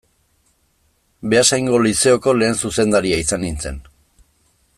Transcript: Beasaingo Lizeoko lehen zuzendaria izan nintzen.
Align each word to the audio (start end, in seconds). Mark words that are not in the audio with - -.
Beasaingo 1.33 1.81
Lizeoko 1.83 2.35
lehen 2.39 2.59
zuzendaria 2.65 3.21
izan 3.27 3.47
nintzen. 3.49 3.79